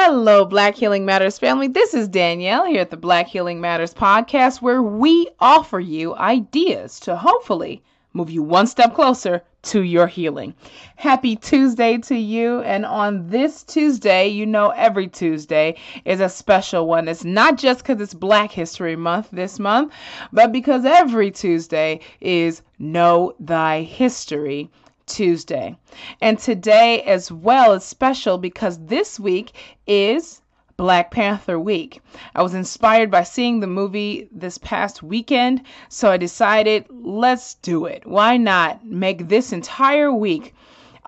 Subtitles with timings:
[0.00, 1.66] Hello, Black Healing Matters family.
[1.66, 7.00] This is Danielle here at the Black Healing Matters podcast, where we offer you ideas
[7.00, 7.82] to hopefully
[8.12, 10.54] move you one step closer to your healing.
[10.94, 12.60] Happy Tuesday to you.
[12.60, 15.74] And on this Tuesday, you know, every Tuesday
[16.04, 17.08] is a special one.
[17.08, 19.92] It's not just because it's Black History Month this month,
[20.32, 24.70] but because every Tuesday is Know Thy History
[25.08, 25.76] Tuesday.
[26.20, 29.52] And today, as well, is special because this week
[29.86, 30.40] is
[30.76, 32.00] Black Panther Week.
[32.36, 37.86] I was inspired by seeing the movie this past weekend, so I decided let's do
[37.86, 38.06] it.
[38.06, 40.54] Why not make this entire week,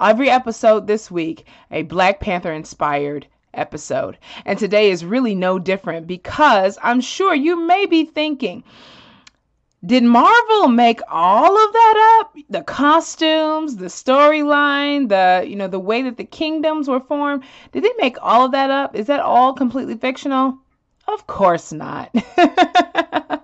[0.00, 4.18] every episode this week, a Black Panther inspired episode?
[4.44, 8.64] And today is really no different because I'm sure you may be thinking,
[9.84, 12.36] did Marvel make all of that up?
[12.50, 17.44] The costumes, the storyline, the you know the way that the kingdoms were formed.
[17.72, 18.94] Did they make all of that up?
[18.94, 20.58] Is that all completely fictional?
[21.08, 22.14] Of course not.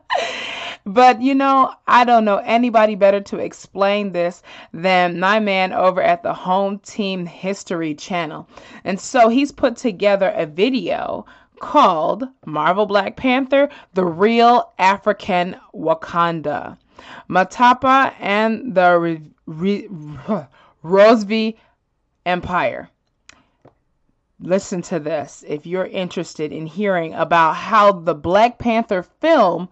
[0.84, 4.42] but you know, I don't know anybody better to explain this
[4.74, 8.46] than my man over at the Home Team History channel.
[8.84, 11.24] And so he's put together a video
[11.60, 16.78] called Marvel Black Panther The Real African Wakanda.
[17.28, 18.98] Matapa and the
[19.46, 19.88] Re-
[20.82, 21.54] Re-
[22.24, 22.90] Empire.
[24.40, 29.68] Listen to this if you're interested in hearing about how the Black Panther film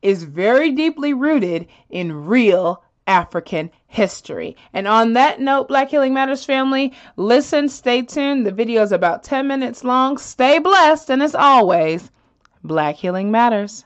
[0.00, 4.56] is very deeply rooted in real African history.
[4.72, 8.46] And on that note, Black Healing Matters family, listen, stay tuned.
[8.46, 10.18] The video is about 10 minutes long.
[10.18, 12.10] Stay blessed, and as always,
[12.62, 13.84] Black Healing Matters.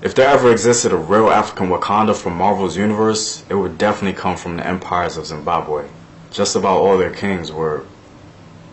[0.00, 4.36] If there ever existed a real African Wakanda from Marvel's universe, it would definitely come
[4.36, 5.88] from the empires of Zimbabwe.
[6.30, 7.84] Just about all their kings were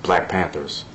[0.04, 0.86] Black Panthers.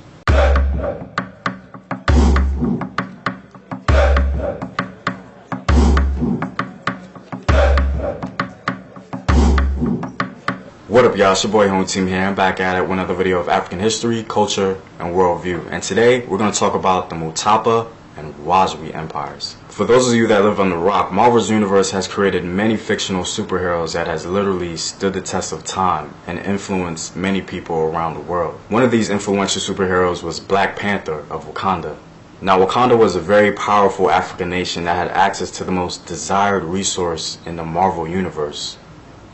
[10.91, 11.31] What up, y'all?
[11.31, 12.19] It's your boy Home Team here.
[12.19, 15.71] I'm back at it with another video of African history, culture, and worldview.
[15.71, 19.55] And today we're going to talk about the Mutapa and Rozwi empires.
[19.69, 23.23] For those of you that live on the rock, Marvel's universe has created many fictional
[23.23, 28.19] superheroes that has literally stood the test of time and influenced many people around the
[28.19, 28.59] world.
[28.67, 31.95] One of these influential superheroes was Black Panther of Wakanda.
[32.41, 36.65] Now, Wakanda was a very powerful African nation that had access to the most desired
[36.65, 38.77] resource in the Marvel universe,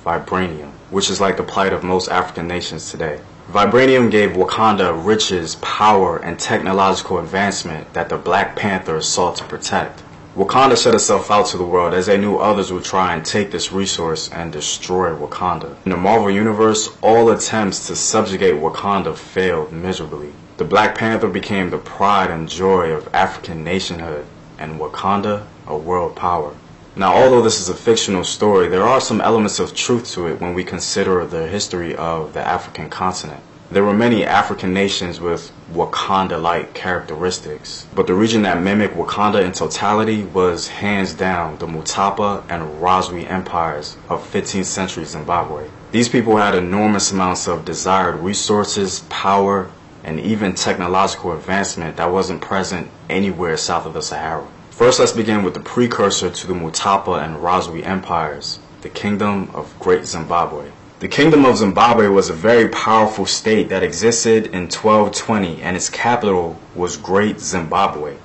[0.07, 3.19] vibranium, which is like the plight of most African nations today.
[3.51, 10.03] Vibranium gave Wakanda riches, power, and technological advancement that the Black Panther sought to protect.
[10.38, 13.51] Wakanda set itself out to the world as they knew others would try and take
[13.51, 15.75] this resource and destroy Wakanda.
[15.85, 20.31] In the Marvel Universe, all attempts to subjugate Wakanda failed miserably.
[20.56, 24.25] The Black Panther became the pride and joy of African nationhood,
[24.57, 26.53] and Wakanda a world power.
[26.97, 30.41] Now, although this is a fictional story, there are some elements of truth to it
[30.41, 33.40] when we consider the history of the African continent.
[33.69, 39.52] There were many African nations with Wakanda-like characteristics, but the region that mimicked Wakanda in
[39.52, 45.69] totality was hands down the Mutapa and Rozwi empires of 15th century Zimbabwe.
[45.91, 49.69] These people had enormous amounts of desired resources, power,
[50.03, 54.47] and even technological advancement that wasn't present anywhere south of the Sahara.
[54.78, 59.74] First, let's begin with the precursor to the Mutapa and Rozwi empires, the Kingdom of
[59.80, 60.70] Great Zimbabwe.
[61.00, 65.90] The Kingdom of Zimbabwe was a very powerful state that existed in 1220 and its
[65.90, 68.18] capital was Great Zimbabwe.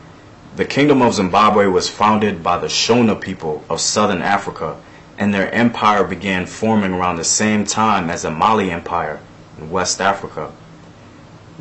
[0.57, 4.77] The Kingdom of Zimbabwe was founded by the Shona people of southern Africa
[5.17, 9.21] and their empire began forming around the same time as the Mali Empire
[9.57, 10.53] in West Africa.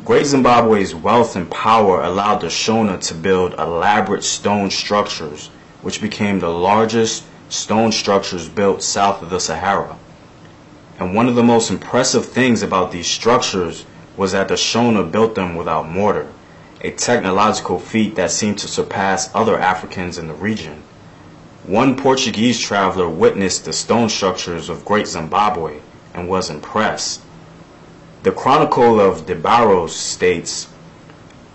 [0.04, 5.48] Great Zimbabwe's wealth and power allowed the Shona to build elaborate stone structures,
[5.80, 9.96] which became the largest stone structures built south of the Sahara.
[10.98, 13.86] And one of the most impressive things about these structures
[14.16, 16.26] was that the Shona built them without mortar,
[16.80, 20.82] a technological feat that seemed to surpass other Africans in the region.
[21.64, 25.78] One Portuguese traveler witnessed the stone structures of Great Zimbabwe
[26.12, 27.20] and was impressed.
[28.24, 30.68] The Chronicle of De Barros states,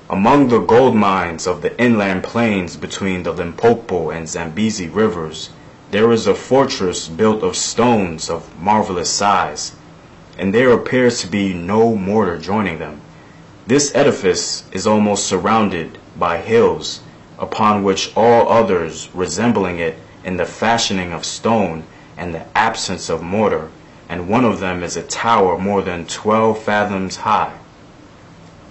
[0.09, 5.51] Among the gold mines of the inland plains between the Limpopo and Zambezi rivers,
[5.91, 9.77] there is a fortress built of stones of marvelous size,
[10.37, 12.99] and there appears to be no mortar joining them.
[13.65, 16.99] This edifice is almost surrounded by hills,
[17.39, 21.83] upon which all others resembling it in the fashioning of stone
[22.17, 23.69] and the absence of mortar
[24.09, 27.57] and one of them is a tower more than 12 fathoms high.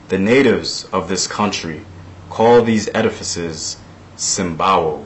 [0.08, 1.82] The natives of this country
[2.30, 3.76] call these edifices
[4.16, 5.04] Simbawo,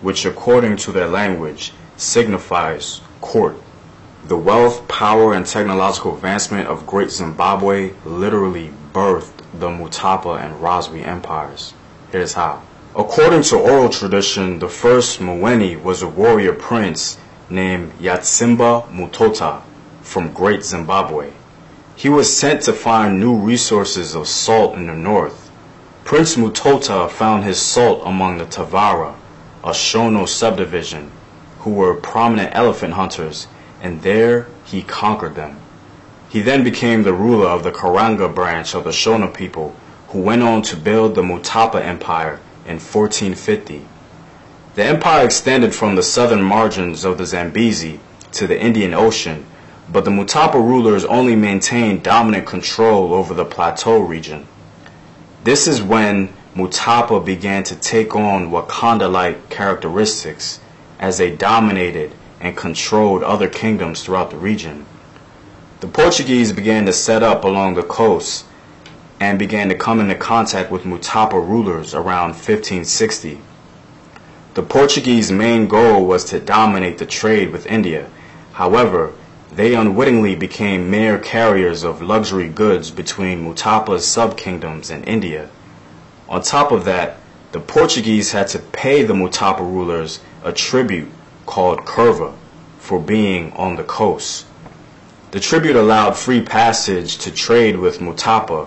[0.00, 3.56] which according to their language signifies court.
[4.24, 11.04] The wealth, power, and technological advancement of Great Zimbabwe literally birthed the Mutapa and Razwi
[11.04, 11.74] empires.
[12.12, 12.62] Here's how.
[12.96, 17.18] According to oral tradition, the first Mwene was a warrior prince
[17.50, 19.62] named Nyatsimba Mutota
[20.02, 21.32] from Great Zimbabwe.
[21.96, 25.50] He was sent to find new resources of salt in the north.
[26.04, 29.14] Prince Mutota found his salt among the Tavara,
[29.62, 31.10] a Shona subdivision,
[31.60, 33.48] who were prominent elephant hunters,
[33.82, 35.58] and there he conquered them.
[36.30, 39.74] He then became the ruler of the Karanga branch of the Shona people,
[40.08, 43.84] who went on to build the Mutapa Empire in 1450.
[44.76, 47.98] The empire extended from the southern margins of the Zambezi
[48.32, 49.44] to the Indian Ocean,
[49.90, 54.46] but the Mutapa rulers only maintained dominant control over the plateau region.
[55.42, 60.60] This is when Mutapa began to take on Wakanda-like characteristics
[61.00, 64.86] as they dominated and controlled other kingdoms throughout the region.
[65.80, 68.44] The Portuguese began to set up along the coast
[69.18, 73.40] and began to come into contact with Mutapa rulers around 1560.
[74.54, 78.08] The Portuguese main goal was to dominate the trade with India.
[78.54, 79.12] However,
[79.52, 85.48] they unwittingly became mere carriers of luxury goods between Mutapa's sub-kingdoms and India.
[86.28, 87.18] On top of that,
[87.52, 91.10] the Portuguese had to pay the Mutapa rulers a tribute
[91.46, 92.34] called curva
[92.78, 94.46] for being on the coast.
[95.30, 98.66] The tribute allowed free passage to trade with Mutapa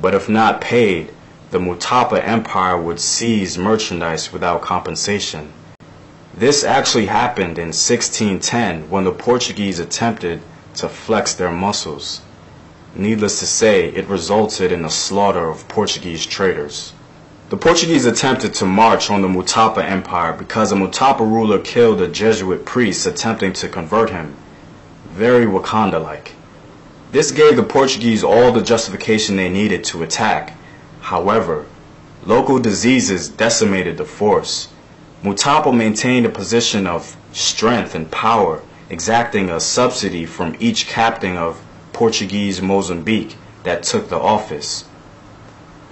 [0.00, 1.13] but if not paid,
[1.54, 5.52] the Mutapa Empire would seize merchandise without compensation.
[6.36, 10.42] This actually happened in 1610 when the Portuguese attempted
[10.74, 12.22] to flex their muscles.
[12.96, 16.92] Needless to say, it resulted in the slaughter of Portuguese traders.
[17.50, 22.08] The Portuguese attempted to march on the Mutapa Empire because a Mutapa ruler killed a
[22.08, 24.34] Jesuit priest attempting to convert him.
[25.10, 26.32] Very Wakanda-like.
[27.12, 30.54] This gave the Portuguese all the justification they needed to attack.
[31.08, 31.66] However,
[32.24, 34.68] local diseases decimated the force.
[35.22, 41.60] Mutapa maintained a position of strength and power, exacting a subsidy from each captain of
[41.92, 44.84] Portuguese Mozambique that took the office.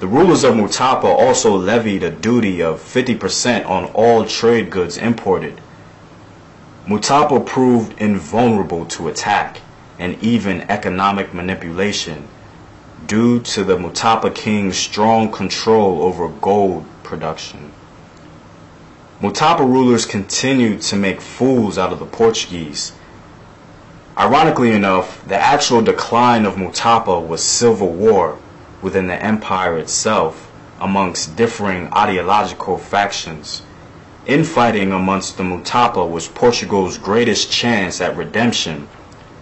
[0.01, 5.61] The rulers of Mutapa also levied a duty of 50% on all trade goods imported.
[6.87, 9.61] Mutapa proved invulnerable to attack
[9.99, 12.29] and even economic manipulation
[13.07, 17.73] due to the Mutapa king's strong control over gold production.
[19.21, 22.93] Mutapa rulers continued to make fools out of the Portuguese.
[24.19, 28.39] Ironically enough, the actual decline of Mutapa was civil war
[28.83, 30.51] within the empire itself
[30.81, 33.63] amongst differing ideological factions.
[34.27, 38.89] Infighting amongst the Mutapa was Portugal's greatest chance at redemption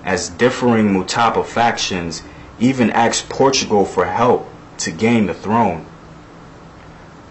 [0.05, 2.23] as differing Mutapa factions
[2.61, 4.49] even asked Portugal for help
[4.79, 5.87] to gain the throne.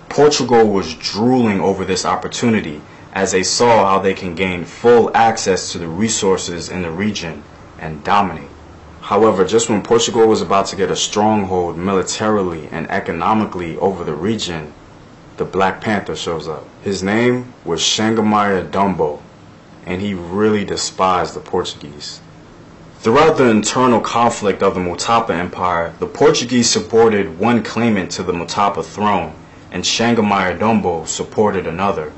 [0.09, 2.81] Portugal was drooling over this opportunity
[3.13, 7.43] as they saw how they can gain full access to the resources in the region
[7.79, 8.49] and dominate.
[9.01, 14.13] However, just when Portugal was about to get a stronghold militarily and economically over the
[14.13, 14.73] region,
[15.37, 16.65] the Black Panther shows up.
[16.83, 19.21] His name was Changamire Dombo,
[19.85, 22.19] and he really despised the Portuguese.
[23.01, 28.33] Throughout the internal conflict of the Mutapa Empire, the Portuguese supported one claimant to the
[28.33, 29.31] Mutapa throne,
[29.71, 32.11] and Changamire Dombo supported another.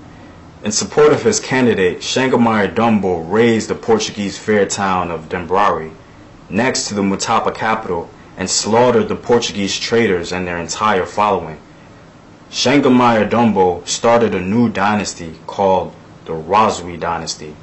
[0.63, 5.91] In support of his candidate, Changamire Dombo razed the Portuguese fair town of Dambarare,
[6.49, 11.59] next to the Mutapa capital, and slaughtered the Portuguese traders and their entire following.
[12.49, 15.93] Changamire Dombo started a new dynasty called
[16.25, 17.55] the Razwi dynasty.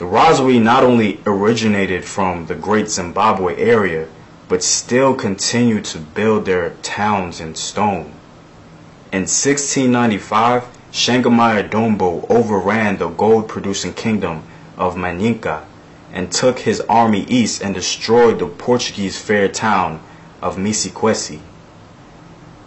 [0.00, 4.06] The Razwi not only originated from the Great Zimbabwe area,
[4.48, 8.14] but still continued to build their towns in stone.
[9.12, 14.44] In 1695, Changamire Dombo overran the gold-producing kingdom
[14.78, 15.64] of Manyika
[16.14, 20.00] and took his army east and destroyed the Portuguese fair town
[20.40, 21.40] of Misiquesi.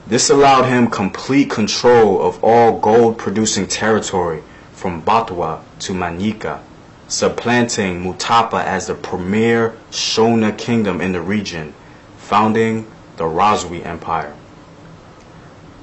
[0.05, 6.59] This allowed him complete control of all gold-producing territory from Batwa to Manyika
[7.07, 11.73] supplanting Mutapa as the premier Shona kingdom in the region,
[12.17, 14.33] founding the Razwi Empire.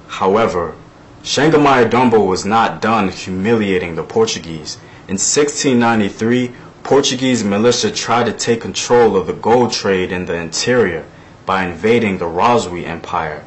[0.08, 0.74] However,
[1.22, 4.76] Changamire Dombo was not done humiliating the Portuguese.
[5.06, 11.04] In 1693, Portuguese militia tried to take control of the gold trade in the interior,
[11.46, 13.44] by invading the Rozwi Empire.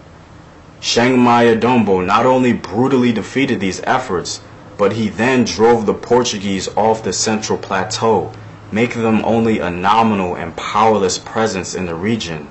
[0.82, 4.42] Changamire Dombo not only brutally defeated these efforts,
[4.84, 8.30] but he then drove the Portuguese off the Central Plateau,
[8.70, 12.46] making them only a nominal and powerless presence in the region.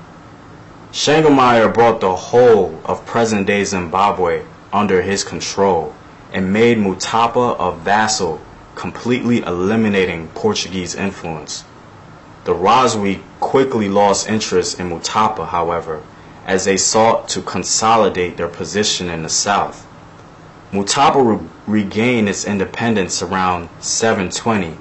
[0.92, 5.94] Changamire brought the whole of present-day Zimbabwe under his control
[6.32, 8.40] and made Mutapa a vassal,
[8.76, 11.64] completely eliminating Portuguese influence.
[12.44, 16.00] The Rozwi quickly lost interest in Mutapa, however,
[16.46, 19.86] as they sought to consolidate their position in the south.
[20.72, 24.78] Mutapa re regained its independence around 720,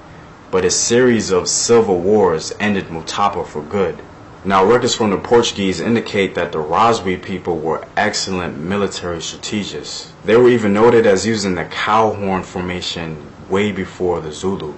[0.50, 3.98] but a series of civil wars ended Mutapa for good.
[4.46, 10.14] Now, records from the Portuguese indicate that the Rozwi people were excellent military strategists.
[10.24, 13.18] They were even noted as using the cow horn formation
[13.50, 14.72] way before the Zulu.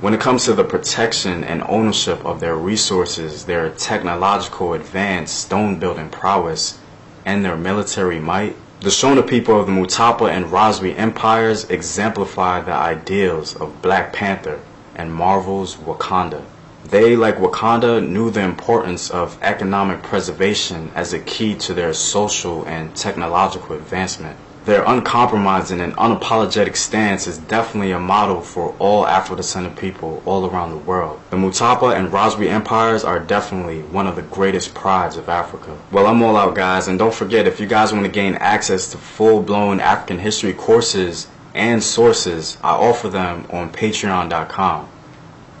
[0.00, 5.80] When it comes to the protection and ownership of their resources, their technological advance stone
[5.80, 6.78] building prowess,
[7.24, 12.72] and their military might, the Shona people of the Mutapa and Rozwi empires exemplify the
[12.72, 14.58] ideals of Black Panther
[14.96, 16.42] and Marvel's Wakanda.
[16.86, 22.64] They, like Wakanda, knew the importance of economic preservation as a key to their social
[22.64, 24.38] and technological advancement.
[24.66, 30.70] Their uncompromising and unapologetic stance is definitely a model for all Afro-descendant people all around
[30.70, 31.18] the world.
[31.30, 35.78] The Mutapa and Rozwi empires are definitely one of the greatest prides of Africa.
[35.90, 38.90] Well, I'm all out, guys, and don't forget, if you guys want to gain access
[38.90, 44.88] to full-blown African history courses and sources, I offer them on patreon.com.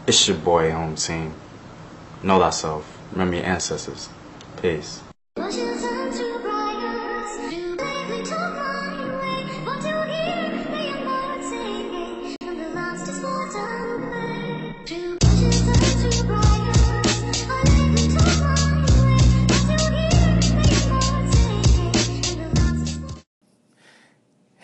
[0.06, 1.34] It's your boy, home team.
[2.22, 2.98] Know thyself.
[3.12, 4.10] Remember your ancestors.
[4.60, 5.02] Peace.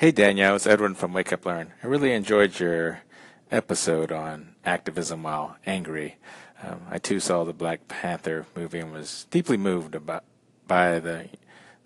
[0.06, 1.72] Hey Danielle, it's Edwin from Wake Up Learn.
[1.82, 3.00] I really enjoyed your
[3.50, 6.14] episode on activism while angry.
[6.62, 10.22] Um, I too saw the Black Panther movie and was deeply moved about
[10.68, 11.28] by the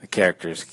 [0.02, 0.66] the characters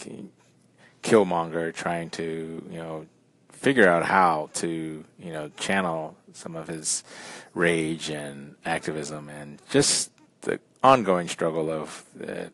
[1.01, 3.05] Killmonger trying to you know
[3.47, 7.05] figure out how to you know channel some of his
[7.53, 10.11] rage and activism and just
[10.41, 12.51] the ongoing struggle of that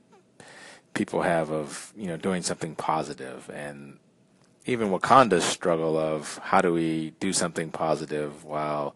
[0.94, 3.98] people have of you know doing something positive and
[4.66, 8.96] even Wakanda's struggle of how do we do something positive while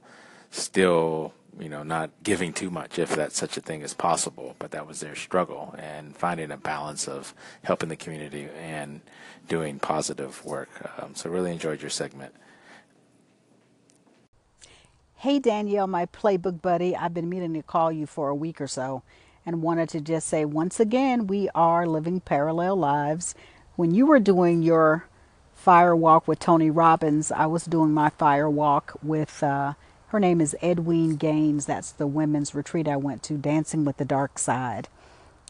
[0.50, 4.56] still, you know, not giving too much, if that such a thing is possible.
[4.60, 7.34] But that was their struggle and finding a balance of
[7.64, 9.02] helping the community and
[9.48, 10.70] doing positive work.
[10.98, 12.34] Um, so really enjoyed your segment.
[15.16, 16.96] Hey Danielle, my playbook buddy.
[16.96, 19.02] I've been meaning to call you for a week or so
[19.46, 23.34] and wanted to just say once again, we are living parallel lives.
[23.76, 25.08] When you were doing your
[25.58, 29.74] fire walk with Tony Robbins, I was doing my fire walk with, uh,
[30.10, 31.66] her name is Edwene Gaines.
[31.66, 34.88] That's the women's retreat I went to, Dancing with the Dark Side.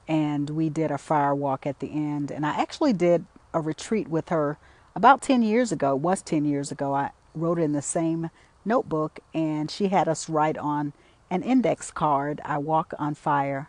[0.07, 2.31] And we did a fire walk at the end.
[2.31, 4.57] And I actually did a retreat with her
[4.95, 5.91] about 10 years ago.
[5.91, 6.95] It was 10 years ago.
[6.95, 8.29] I wrote in the same
[8.65, 10.93] notebook, and she had us write on
[11.29, 13.67] an index card I walk on fire.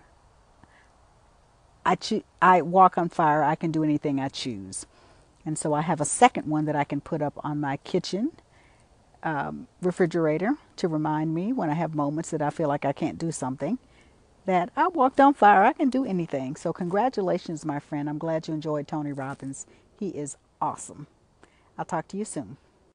[1.85, 3.43] I, cho- I walk on fire.
[3.43, 4.87] I can do anything I choose.
[5.47, 8.33] And so I have a second one that I can put up on my kitchen
[9.23, 13.19] um, refrigerator to remind me when I have moments that I feel like I can't
[13.19, 13.79] do something
[14.47, 15.65] that I walked on fire.
[15.65, 16.57] I can do anything.
[16.57, 18.09] So congratulations, my friend.
[18.09, 19.67] I'm glad you enjoyed Tony Robbins.
[19.99, 21.07] He is awesome.
[21.79, 22.57] I'll talk to you soon.